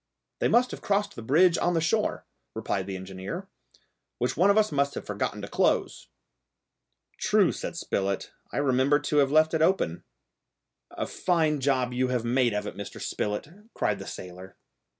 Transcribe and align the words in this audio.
"They 0.39 0.47
must 0.47 0.71
have 0.71 0.81
crossed 0.81 1.15
the 1.15 1.21
bridge 1.21 1.59
on 1.59 1.75
the 1.75 1.79
shore," 1.79 2.25
replied 2.55 2.87
the 2.87 2.95
engineer, 2.95 3.47
"which 4.17 4.35
one 4.35 4.49
of 4.49 4.57
us 4.57 4.71
must 4.71 4.95
have 4.95 5.05
forgotten 5.05 5.43
to 5.43 5.47
close." 5.47 6.07
"True," 7.19 7.51
said 7.51 7.75
Spilett, 7.77 8.31
"I 8.51 8.57
remember 8.57 8.97
to 8.97 9.17
have 9.17 9.31
left 9.31 9.53
it 9.53 9.61
open." 9.61 10.03
"A 10.89 11.05
fine 11.05 11.59
job 11.59 11.93
you 11.93 12.07
have 12.07 12.25
made 12.25 12.55
of 12.55 12.65
it, 12.65 12.75
Mr. 12.75 12.99
Spilett," 12.99 13.47
cried 13.75 13.99
the 13.99 14.07
sailor. 14.07 14.57